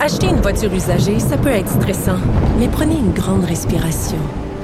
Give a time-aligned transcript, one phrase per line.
[0.00, 2.18] Acheter une voiture usagée, ça peut être stressant,
[2.58, 4.16] mais prenez une grande respiration.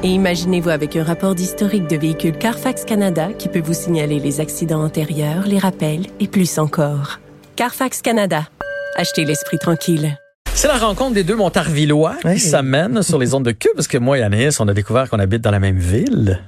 [0.02, 4.41] Et imaginez-vous avec un rapport d'historique de véhicule Carfax Canada qui peut vous signaler les
[4.41, 7.20] accidents antérieurs, les rappels et plus encore.
[7.57, 8.48] Carfax Canada.
[8.96, 10.18] Achetez l'esprit tranquille.
[10.54, 13.98] C'est la rencontre des deux Montarvillois qui s'amènent sur les ondes de Cube, parce que
[13.98, 16.41] moi et Anaïs, on a découvert qu'on habite dans la même ville.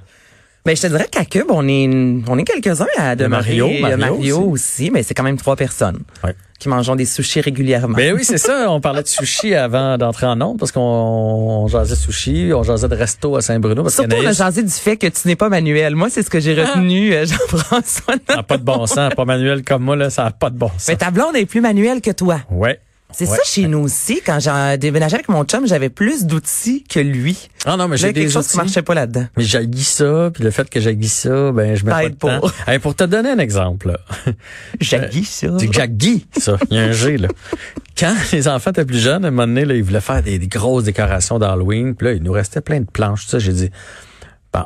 [0.66, 1.88] Mais je te dirais qu'à Cube, on est,
[2.26, 3.58] on est quelques-uns à demeurer.
[3.58, 4.90] Mario, Il y a Mario Mario aussi.
[4.90, 6.34] mais c'est quand même trois personnes Ouais.
[6.58, 7.96] Qui mangent des sushis régulièrement.
[7.96, 8.66] Ben oui, c'est ça.
[8.70, 12.88] On parlait de sushi avant d'entrer en ondes, parce qu'on on jasait sushi, on jasait
[12.88, 13.88] de resto à Saint-Bruno.
[13.88, 15.94] Surtout, on a jasé du fait que tu n'es pas Manuel.
[15.94, 18.14] Moi, c'est ce que j'ai retenu, euh, Jean-François.
[18.28, 19.14] ça n'a pas de bon sens.
[19.14, 20.88] Pas manuel comme moi, là, ça n'a pas de bon sens.
[20.88, 22.40] Mais ta blonde est plus Manuel que toi.
[22.50, 22.80] Ouais.
[23.10, 23.36] C'est Ouais.
[23.38, 24.20] ça chez nous aussi.
[24.24, 27.48] Quand j'ai déménagé avec mon chum, j'avais plus d'outils que lui.
[27.64, 28.56] Ah non, mais J'ai j'ai quelque des chose qui outils.
[28.58, 29.26] marchait pas là-dedans.
[29.36, 32.40] Mais j'ai ça, puis le fait que j'ai ça, ben je mets pas de pas.
[32.40, 32.50] temps.
[32.66, 33.98] Hey, pour te donner un exemple, là.
[34.80, 35.48] J'ai ça.
[35.58, 36.58] C'est Jackie, ça.
[36.70, 37.28] Il y a un G, là.
[37.98, 40.38] Quand les enfants étaient plus jeunes, à un moment donné, là, ils voulaient faire des,
[40.38, 41.94] des grosses décorations d'Halloween.
[41.94, 43.24] Puis là, il nous restait plein de planches.
[43.24, 43.70] tout Ça, j'ai dit,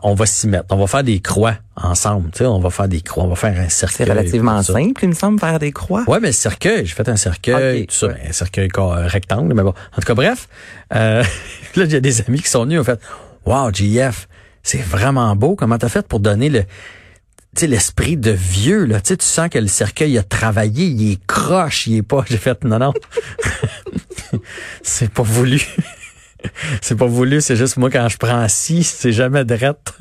[0.02, 0.66] on va s'y mettre.
[0.70, 2.30] On va faire des croix ensemble.
[2.30, 3.24] Tu sais, on va faire des croix.
[3.24, 4.06] On va faire un cercueil.
[4.06, 6.04] C'est relativement simple, il me semble, faire des croix.
[6.06, 8.14] Ouais, mais le cercueil, j'ai fait un cercueil, tout ça, ouais.
[8.14, 9.74] ben, un cercueil euh, rectangle, mais bon.
[9.96, 10.48] En tout cas, bref,
[10.94, 11.22] euh,
[11.76, 13.00] là, il y a des amis qui sont venus, ont fait,
[13.44, 14.28] wow, JF,
[14.62, 15.56] c'est vraiment beau.
[15.56, 19.00] Comment t'as fait pour donner le, tu sais, l'esprit de vieux, là?
[19.00, 22.38] Tu tu sens que le cercueil a travaillé, il est croche, il est pas, j'ai
[22.38, 22.92] fait, non, non.
[24.82, 25.62] c'est pas voulu.
[26.80, 29.92] C'est pas voulu, c'est juste moi quand je prends assis, c'est jamais drette.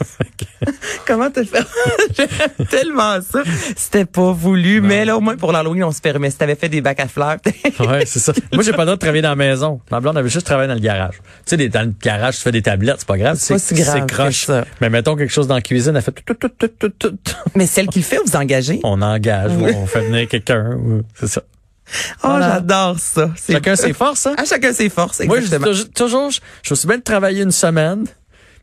[1.06, 1.66] Comment te faire?
[2.16, 3.42] J'aime tellement ça.
[3.76, 6.30] C'était pas voulu, mais là, au moins pour l'Halloween, on se permet.
[6.30, 7.36] Si t'avais fait des bacs à fleurs,
[7.80, 8.32] Ouais, c'est ça.
[8.52, 9.80] Moi, j'ai pas le droit de travailler dans la maison.
[9.90, 11.20] Ma blonde avait juste travaillé dans le garage.
[11.46, 13.36] Tu sais, dans le garage, tu fais des tablettes, c'est pas grave.
[13.38, 14.46] C'est pas si grave croche.
[14.46, 14.64] ça.
[14.80, 17.34] Mais mettons quelque chose dans la cuisine, elle fait tout, tout, tout, tout, tout, tout.
[17.54, 18.80] mais celle qui le fait, vous engagez.
[18.84, 20.78] On engage, ou on fait venir quelqu'un,
[21.14, 21.42] c'est ça.
[22.24, 22.54] Oh, Voilà.
[22.54, 23.30] j'adore ça.
[23.50, 24.34] Chacun ses forces, hein?
[24.38, 28.04] À chacun ses forces, Moi, je toujours, je suis aussi bien de travailler une semaine,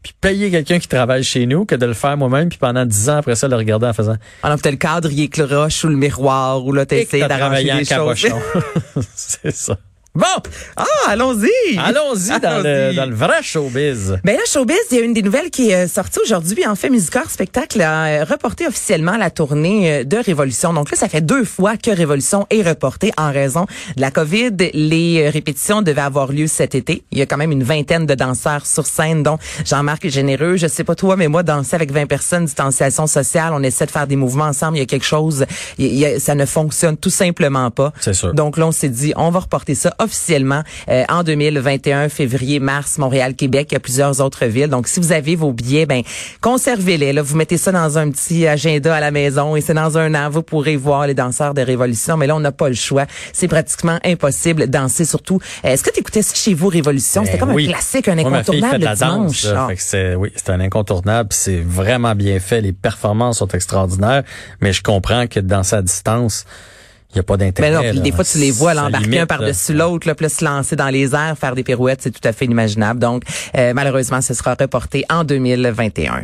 [0.02, 3.10] puis payer quelqu'un qui travaille chez nous que de le faire moi-même, puis pendant dix
[3.10, 5.96] ans après ça, le regarder en faisant Alors, peut-être le cadre, il écloche ou le
[5.96, 8.28] miroir, ou là, t'essayes d'arranger en des choses.
[9.16, 9.78] c'est ça.
[10.14, 10.26] Bon,
[10.76, 11.48] Ah, allons-y!
[11.78, 14.18] allons-y dans le, dans le vrai showbiz.
[14.26, 16.68] Ben là, Showbiz, il y a une des nouvelles qui est sortie aujourd'hui.
[16.68, 20.74] En fait, Musicor Spectacle a euh, reporté officiellement la tournée euh, de Révolution.
[20.74, 24.52] Donc là, ça fait deux fois que Révolution est reportée en raison de la COVID.
[24.74, 27.04] Les euh, répétitions devaient avoir lieu cet été.
[27.12, 30.58] Il y a quand même une vingtaine de danseurs sur scène, dont Jean-Marc Généreux.
[30.58, 33.92] Je sais pas toi, mais moi, danser avec 20 personnes, distanciation sociale, on essaie de
[33.92, 34.76] faire des mouvements ensemble.
[34.76, 35.46] Il y a quelque chose,
[35.78, 37.94] il y a- ça ne fonctionne tout simplement pas.
[38.02, 38.34] C'est sûr.
[38.34, 42.98] Donc là, on s'est dit, on va reporter ça officiellement euh, en 2021, février, mars,
[42.98, 43.68] Montréal, Québec.
[43.72, 44.68] Il y a plusieurs autres villes.
[44.68, 46.02] Donc, si vous avez vos billets, ben
[46.42, 47.14] conservez-les.
[47.14, 50.14] Là, vous mettez ça dans un petit agenda à la maison et c'est dans un
[50.16, 52.18] an, vous pourrez voir les danseurs de Révolution.
[52.18, 53.06] Mais là, on n'a pas le choix.
[53.34, 55.06] C'est pratiquement impossible de danser.
[55.06, 57.24] Surtout, euh, est-ce que tu écoutais ça chez vous, Révolution?
[57.26, 57.68] C'était Ben comme oui.
[57.68, 59.42] un classique, un Moi, ma fille fait incontournable de le la danse.
[59.42, 59.56] dimanche.
[59.56, 59.68] Ah.
[59.70, 61.30] Fait que c'est, oui, c'est un incontournable.
[61.32, 62.62] C'est vraiment bien fait.
[62.62, 64.24] Les performances sont extraordinaires.
[64.62, 66.46] Mais je comprends que danser à distance,
[67.14, 67.72] il n'y a pas d'intérêt.
[67.72, 70.46] Mais non, des fois, tu les vois l'embarquer un par-dessus l'autre, là, puis là, se
[70.46, 73.00] lancer dans les airs, faire des pirouettes, c'est tout à fait inimaginable.
[73.00, 73.24] Donc,
[73.58, 76.22] euh, malheureusement, ce sera reporté en 2021.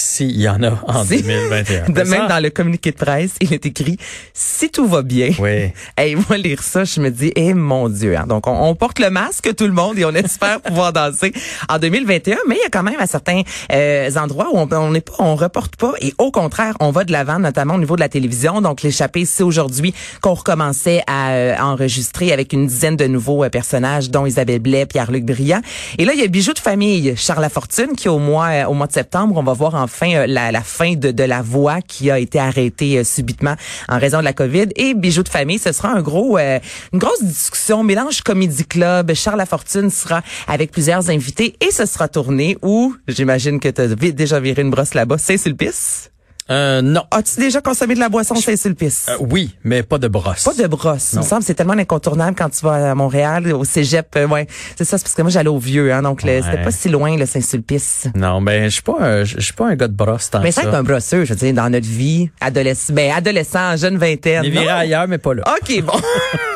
[0.00, 1.22] S'il y en a en Si.
[1.22, 1.88] 2021.
[1.88, 3.96] De même dans le communiqué de presse, il est écrit
[4.32, 5.30] si tout va bien.
[5.40, 5.72] Oui.
[5.96, 8.16] Hey, moi lire ça, je me dis eh mon dieu.
[8.16, 8.24] hein.
[8.28, 11.32] Donc on, on porte le masque tout le monde et on espère pouvoir danser
[11.68, 13.42] en 2021, mais il y a quand même à certains
[13.72, 17.02] euh, endroits où on on n'est pas on reporte pas et au contraire, on va
[17.02, 18.60] de l'avant notamment au niveau de la télévision.
[18.60, 19.92] Donc l'échappée c'est aujourd'hui
[20.22, 24.86] qu'on recommençait à euh, enregistrer avec une dizaine de nouveaux euh, personnages dont Isabelle Blais,
[24.86, 25.60] Pierre-Luc Briand.
[25.98, 28.74] Et là il y a Bijoux de famille, Charles Lafortune qui au mois euh, au
[28.74, 32.10] mois de septembre, on va voir euh, la, la fin de, de la voix qui
[32.10, 33.54] a été arrêtée euh, subitement
[33.88, 34.66] en raison de la COVID.
[34.76, 36.58] Et Bijoux de famille, ce sera un gros, euh,
[36.92, 39.12] une grosse discussion, mélange comédie club.
[39.14, 43.88] Charles Lafortune sera avec plusieurs invités et ce sera tourné où, j'imagine que tu as
[43.88, 46.10] déjà viré une brosse là-bas, Saint-Sulpice?
[46.50, 47.02] Euh, non.
[47.10, 49.06] As-tu déjà consommé de la boisson Saint-Sulpice?
[49.10, 50.44] Euh, oui, mais pas de brosse.
[50.44, 51.10] Pas de brosse.
[51.12, 54.08] Il me semble c'est tellement incontournable quand tu vas à Montréal, au cégep.
[54.16, 54.46] euh, ouais,
[54.76, 56.40] c'est ça, c'est parce que moi j'allais au vieux, hein, donc Ouais.
[56.44, 58.06] c'était pas si loin le Saint-Sulpice.
[58.14, 60.50] Non, ben je suis pas, un- je suis pas un gars de brosse tant Mais
[60.52, 60.68] c'est ça.
[60.68, 64.42] vrai qu'un brosseux, je veux dire, dans notre vie, adolescent, ben, adolescent, jeune vingtaine.
[64.44, 64.50] Non?
[64.50, 65.42] virer ailleurs, mais pas là.
[65.60, 65.92] OK, bon.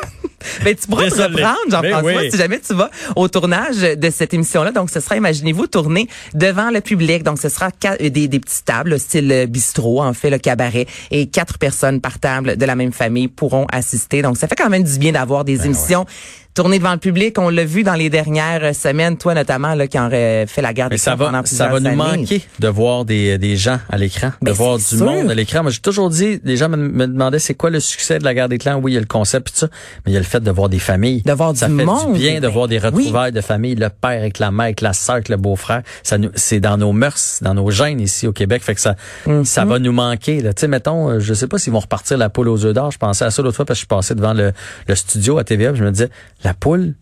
[0.63, 2.31] Mais tu pourras te reprendre, Jean-François, oui.
[2.31, 4.71] si jamais tu vas au tournage de cette émission-là.
[4.71, 7.23] Donc, ce sera, imaginez-vous, tourné devant le public.
[7.23, 10.85] Donc, ce sera euh, des, des petites tables, style euh, bistrot, en fait, le cabaret.
[11.11, 14.21] Et quatre personnes par table de la même famille pourront assister.
[14.21, 16.05] Donc, ça fait quand même du bien d'avoir des émissions
[16.53, 17.37] tourner devant le public.
[17.39, 20.91] On l'a vu dans les dernières semaines, toi notamment, là, qui en fait la garde
[20.91, 24.45] Mais ça va, ça va nous manquer de voir des, des gens à l'écran, de
[24.45, 25.05] Ben, voir du sûr.
[25.05, 25.61] monde à l'écran.
[25.63, 28.33] Moi, j'ai toujours dit, les gens me, me demandaient c'est quoi le succès de la
[28.33, 28.79] guerre des clans.
[28.81, 29.67] Oui, il y a le concept tout ça,
[30.05, 31.21] mais il y a le fait de voir des familles.
[31.23, 32.13] De voir ça du fait monde.
[32.13, 32.85] du bien de Ben, voir des oui.
[32.85, 35.81] retrouvailles de famille, le père avec la mère, avec la sœur, avec le beau-frère.
[36.03, 38.63] Ça nous, c'est dans nos mœurs, dans nos gènes ici au Québec.
[38.63, 38.95] Fait que ça,
[39.27, 39.45] Mm-hmm.
[39.45, 40.41] ça va nous manquer.
[40.41, 40.53] Là.
[40.53, 42.91] Tu sais, mettons, euh, je sais pas s'ils vont repartir la poule aux œufs d'or.
[42.91, 44.51] Je pensais à ça l'autre fois parce que je passais devant le,
[44.87, 45.73] le studio à TVA.
[45.73, 46.09] Je me disais,
[46.43, 46.95] la poule,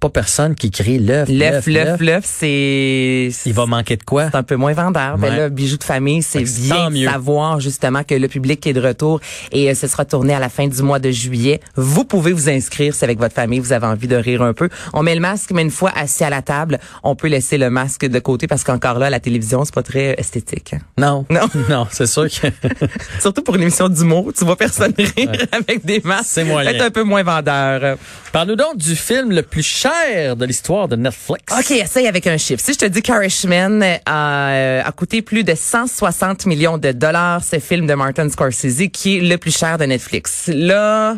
[0.00, 3.30] pas personne qui crie l'œuf, L'œuf, l'œuf, l'œuf, c'est...
[3.46, 4.30] Il va manquer de quoi?
[4.30, 5.18] C'est un peu moins vendeur.
[5.18, 5.36] Ben Ouais.
[5.36, 7.08] là, bijoux de famille, c'est bien de mieux.
[7.10, 10.48] savoir justement que le public est de retour et euh, ce sera tourné à la
[10.48, 11.60] fin du mois de juillet.
[11.74, 14.68] Vous pouvez vous inscrire si avec votre famille vous avez envie de rire un peu.
[14.92, 17.68] On met le masque, mais une fois assis à la table, on peut laisser le
[17.68, 20.74] masque de côté parce qu'encore là, la télévision, c'est pas très esthétique.
[20.74, 20.78] hein.
[20.96, 21.26] Non.
[21.30, 21.48] Non?
[21.68, 22.46] non, c'est sûr que
[23.20, 26.26] Surtout pour une émission d'humour, tu vois personne rire avec des masques.
[26.30, 26.80] C'est moyen.
[26.80, 27.96] Un peu moins vendeur.
[28.32, 29.87] Parle-nous donc du film le plus cher
[30.34, 31.52] de l'histoire de Netflix.
[31.58, 32.62] OK, essaye avec un chiffre.
[32.64, 37.42] Si je te dis qu'Irishman a, euh, a coûté plus de 160 millions de dollars,
[37.42, 40.48] ce film de Martin Scorsese, qui est le plus cher de Netflix.
[40.52, 41.16] Là,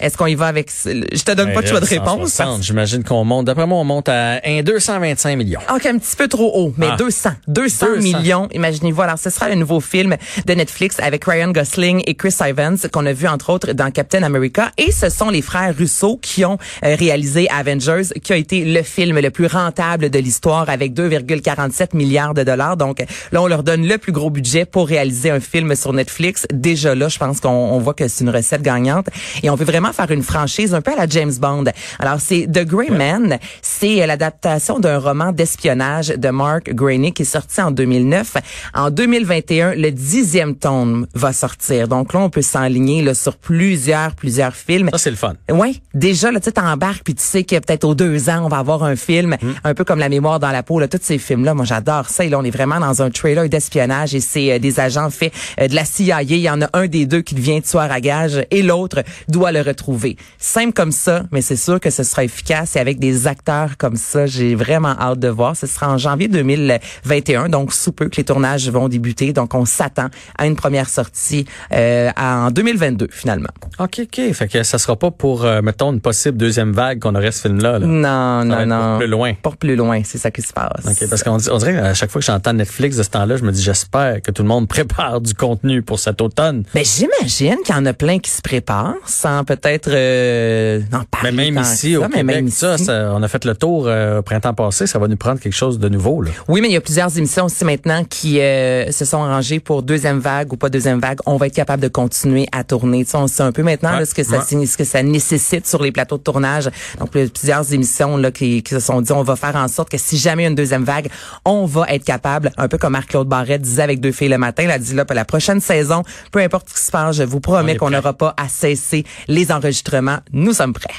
[0.00, 0.70] est-ce qu'on y va avec...
[0.84, 2.30] Je te donne pas de choix de réponse.
[2.32, 3.46] 160, J'imagine qu'on monte.
[3.46, 5.60] D'après moi, on monte à un 225 millions.
[5.74, 6.96] OK, un petit peu trop haut, mais Ah.
[6.96, 7.30] 200.
[7.46, 7.86] 200.
[7.96, 8.02] 200.
[8.02, 9.02] millions, imaginez-vous.
[9.02, 13.06] Alors, ce sera le nouveau film de Netflix avec Ryan Gosling et Chris Evans qu'on
[13.06, 14.70] a vu, entre autres, dans Captain America.
[14.78, 18.82] Et ce sont les frères Russo qui ont euh, réalisé Avengers, qui a été le
[18.82, 22.76] film le plus rentable de l'histoire avec 2,47 milliards de dollars.
[22.76, 26.46] Donc, là, on leur donne le plus gros budget pour réaliser un film sur Netflix.
[26.52, 29.06] Déjà là, je pense qu'on on voit que c'est une recette gagnante.
[29.42, 31.64] Et on veut vraiment faire une franchise un peu à la James Bond.
[31.98, 33.38] Alors, c'est The Grey Man.
[33.62, 38.36] C'est euh, l'adaptation d'un roman d'espionnage de Mark Groening qui est sorti en 2009.
[38.74, 41.88] En 2021, le dixième tome va sortir.
[41.88, 44.90] Donc là, on peut s'enligner là, sur plusieurs, plusieurs films.
[44.92, 45.34] Ça, c'est le fun.
[45.50, 48.58] Oui, déjà là, tu t'embarques puis tu sais que peut-être aux deux ans, on va
[48.58, 49.52] avoir un film Mm.
[49.64, 50.80] un peu comme La mémoire dans la peau.
[50.80, 52.24] Là, tous ces films-là, moi j'adore ça.
[52.24, 55.32] Et là, on est vraiment dans un trailer d'espionnage et c'est euh, des agents faits
[55.60, 56.22] euh, de la CIA.
[56.22, 59.52] Il y en a un des deux qui devient tueur à gage et l'autre doit
[59.52, 60.16] le retrouver.
[60.38, 63.96] Simple comme ça, mais c'est sûr que ce sera efficace et avec des acteurs comme
[63.96, 65.56] ça, j'ai vraiment hâte de voir.
[65.56, 69.32] Ce sera en janvier 2021, donc sous peu que les tournages vont débuter.
[69.32, 73.48] Donc on s'attend à une première sortie euh, en 2022 finalement.
[73.78, 74.32] OK, OK.
[74.32, 77.42] Fait que ça sera pas pour, euh, mettons, une possible deuxième vague qu'on aurait ce
[77.42, 77.78] film-là.
[77.78, 77.86] là.
[77.86, 78.88] Non, Ça non, non.
[78.90, 79.32] pour plus loin.
[79.42, 80.84] Pour plus loin, c'est ça qui se passe.
[80.86, 83.44] OK, parce qu'on on dirait qu'à chaque fois que j'entends Netflix de ce temps-là, je
[83.44, 86.64] me dis, j'espère que tout le monde prépare du contenu pour cet automne.
[86.74, 91.32] Ben j'imagine qu'il y en a plein qui se préparent sans peut-être euh, en parler
[91.32, 92.84] Mais même ici, au ça, mais Québec, même ça, ici.
[92.84, 94.86] ça, on a fait le tour euh, au printemps passé.
[94.86, 96.20] Ça va nous prendre quelque chose de nouveau.
[96.20, 96.30] Là.
[96.48, 99.82] Oui, mais il y a plusieurs émissions aussi maintenant qui euh, se sont arrangées pour
[99.82, 101.18] deuxième vague ou pas deuxième vague.
[101.24, 103.04] On va être capable de continuer à tourner.
[103.04, 104.66] Tu sais, on sait un peu maintenant Ouais, là, ce que ça ouais.
[104.66, 106.68] ce que ça nécessite sur les plateaux de tournage.
[106.98, 109.56] Donc il y a plusieurs émissions là qui, qui se sont dit on va faire
[109.56, 111.08] en sorte que si jamais il y a une deuxième vague,
[111.46, 114.64] on va être capable, un peu comme Marc-Claude Barrette disait avec deux filles le matin,
[114.64, 116.02] il a dit là pour la prochaine saison,
[116.32, 119.37] peu importe ce qui se passe, je vous promets qu'on n'aura pas à cesser les
[119.50, 120.18] enregistrements.
[120.32, 120.94] Nous sommes prêts.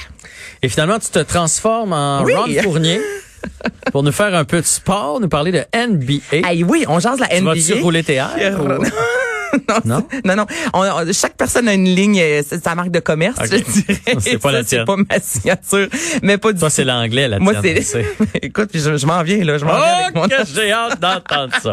[0.62, 2.34] Et finalement, tu te transformes en Oui.
[2.34, 3.00] Ron Fournier
[3.92, 6.46] pour nous faire un peu de sport, nous parler de NBA.
[6.48, 7.54] Hey, oui, on jase la tu NBA.
[7.54, 8.58] vas-tu rouler tes airs?
[8.60, 8.84] ou-
[9.68, 10.06] non, Non?
[10.24, 10.46] non, non.
[10.74, 13.46] On- on- chaque personne a une ligne, euh, c'est sa marque de commerce, Ok.
[13.52, 14.00] je dirais.
[14.20, 14.80] C'est pas ça, la tienne.
[14.80, 15.88] C'est pas ma signature,
[16.22, 18.04] mais pas du Toi, c'est l'anglais, la Moi, tienne, c'est.
[18.20, 18.30] on sait.
[18.42, 20.28] Écoute, je, je m'en viens là, je m'en viens Oh, avec mon.
[20.28, 21.72] que j'ai hâte d'entendre ça.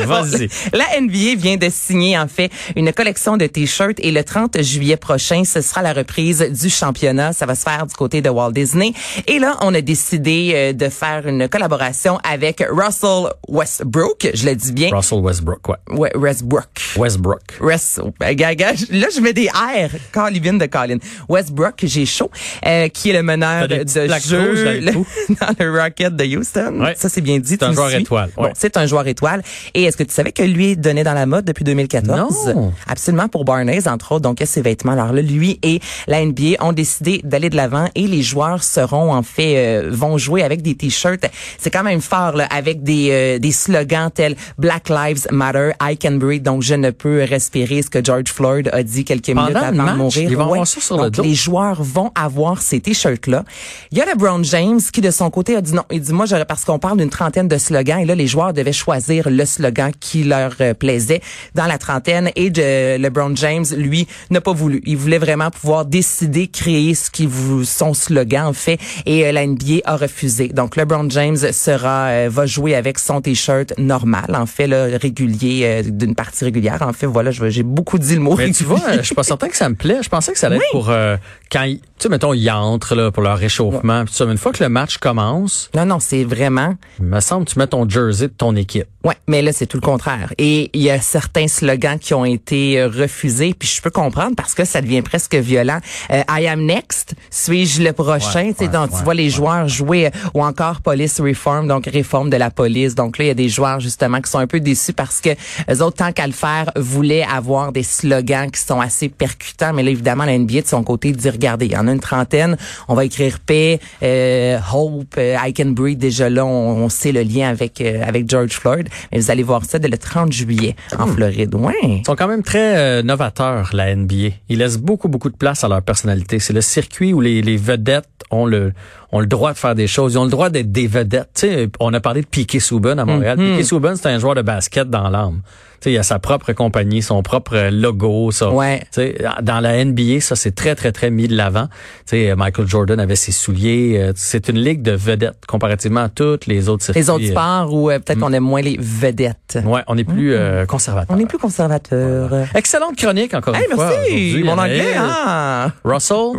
[0.04, 0.48] Vas-y.
[0.72, 4.96] La NBA vient de signer en fait une collection de t-shirts et le 30 juillet
[4.96, 7.32] prochain, ce sera la reprise du championnat.
[7.32, 8.92] Ça va se faire du côté de Walt Disney.
[9.26, 14.28] Et là, on a décidé euh, de faire une collaboration avec Russell Westbrook.
[14.34, 14.90] Je le dis bien.
[14.94, 15.76] Russell Westbrook, ouais.
[15.96, 16.64] Ouais, Westbrook.
[16.96, 17.17] Westbrook.
[17.60, 18.52] West, ben, gars,
[18.90, 19.90] là, je mets des R.
[20.12, 20.98] Colin de Colin.
[21.28, 22.30] Westbrook, j'ai chaud,
[22.66, 24.92] euh, qui est le meneur de jeu le
[25.40, 26.80] dans le Rocket de Houston.
[26.80, 26.94] Ouais.
[26.96, 27.56] Ça, c'est bien dit.
[27.58, 28.00] C'est un joueur suis?
[28.00, 28.52] étoile, Bon, ouais.
[28.54, 29.42] c'est un joueur étoile.
[29.74, 32.54] Et est-ce que tu savais que lui donnait dans la mode depuis 2014?
[32.54, 32.72] Non.
[32.86, 34.22] Absolument, pour Barnes, entre autres.
[34.22, 34.92] Donc, ses vêtements.
[34.92, 39.12] Alors là, lui et la NBA ont décidé d'aller de l'avant et les joueurs seront,
[39.12, 41.26] en fait, euh, vont jouer avec des t-shirts.
[41.58, 45.96] C'est quand même fort, là, avec des, euh, des slogans tels Black Lives Matter, I
[45.96, 49.42] can breathe, donc je ne peux respirer, ce que George Floyd a dit quelques Pendant
[49.48, 50.30] minutes le avant match, de mourir.
[50.30, 50.52] ils vont Ouais.
[50.52, 51.22] avoir ça sur le Donc, dos.
[51.22, 53.44] les joueurs vont avoir ces t-shirts-là.
[53.92, 55.84] Il y a LeBron James qui, de son côté, a dit non.
[55.90, 58.52] Il dit, moi, j'aurais, parce qu'on parle d'une trentaine de slogans, et là, les joueurs
[58.52, 61.20] devaient choisir le slogan qui leur euh, plaisait
[61.54, 62.30] dans la trentaine.
[62.36, 64.80] Et de, LeBron James, lui, n'a pas voulu.
[64.86, 68.78] Il voulait vraiment pouvoir décider, créer ce qui vous, son slogan, en fait.
[69.06, 70.48] Et euh, la NBA a refusé.
[70.48, 75.62] Donc, LeBron James sera, euh, va jouer avec son t-shirt normal, en fait, là, régulier,
[75.64, 76.97] euh, d'une partie régulière, en fait.
[76.98, 78.36] Fait, voilà, j'ai beaucoup dit le mot.
[78.36, 79.98] Mais tu vois, je suis pas certain que ça me plaît.
[80.02, 81.16] Je pensais que ça allait être pour euh,
[81.50, 84.04] quand, tu sais, mettons, ils entrent là, pour leur réchauffement.
[84.10, 87.44] Ça, mais une fois que le match commence, non, non, c'est vraiment il me semble
[87.46, 88.86] que tu mets ton jersey de ton équipe.
[89.04, 90.32] Ouais, mais là c'est tout le contraire.
[90.38, 94.34] Et il y a certains slogans qui ont été euh, refusés, puis je peux comprendre
[94.36, 95.78] parce que ça devient presque violent.
[96.10, 98.46] Euh, I am next, suis-je le prochain?
[98.46, 101.20] Ouais, Tu sais, ouais, donc tu ouais, vois les joueurs jouer euh, ou encore police
[101.20, 102.94] reform, donc réforme de la police.
[102.94, 105.30] Donc là il y a des joueurs justement qui sont un peu déçus parce que
[105.68, 109.82] les autres tant qu'à le faire voulaient avoir des slogans qui sont assez percutants, mais
[109.82, 112.56] là évidemment la NBA de son côté dit regardez, il y en a une trentaine,
[112.88, 117.12] on va écrire paix, euh, hope, euh, I can breathe déjà là, on, on sait
[117.12, 118.88] le lien avec euh, avec George Floyd.
[119.12, 121.54] Mais vous allez voir ça dès le 30 juillet en Floride.
[121.54, 121.74] Ouais.
[121.82, 124.34] Ils sont quand même très euh, novateurs, la NBA.
[124.48, 126.38] Ils laissent beaucoup, beaucoup de place à leur personnalité.
[126.38, 128.72] C'est le circuit où les, les vedettes ont le,
[129.12, 130.14] ont le droit de faire des choses.
[130.14, 131.30] Ils ont le droit d'être des vedettes.
[131.34, 133.38] Tu sais, on a parlé de Piquet Souban à Montréal.
[133.38, 135.40] Piquet Souban, c'est un joueur de basket dans l'âme.
[135.80, 138.32] Tu sais, il a sa propre compagnie, son propre logo.
[138.32, 138.50] Ça.
[138.50, 138.80] Ouais.
[138.92, 141.68] Tu sais, dans la NBA, ça, c'est très, très, très mis de l'avant.
[142.04, 143.96] Tu sais, Michael Jordan avait ses souliers.
[143.98, 147.00] Euh, C'est une ligue de vedettes comparativement à toutes les autres circuits.
[147.00, 149.58] Les autres sports où euh, peut-être on aime moins les vedettes.
[149.64, 151.16] Ouais, on est plus euh, conservateur.
[151.16, 152.30] On est plus conservateur.
[152.56, 153.88] Excellente chronique, encore Hey, une fois.
[153.90, 154.10] merci.
[154.10, 154.42] aujourd'hui.
[154.44, 155.72] Mon anglais, hein?
[155.84, 156.32] Russell?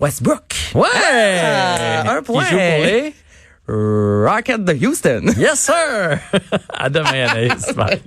[0.00, 0.54] Westbrook.
[0.74, 0.86] Ouais!
[1.42, 2.44] Ah, un point.
[2.44, 3.14] Qui joue pour les...
[3.68, 5.24] Rocket de Houston.
[5.36, 6.18] Yes, sir!
[6.72, 7.72] à demain, Anaïs.
[7.76, 8.00] Bye.